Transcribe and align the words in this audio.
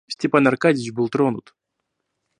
Степан 0.07 0.47
Аркадьич 0.47 0.91
был 0.93 1.09
тронут. 1.09 1.55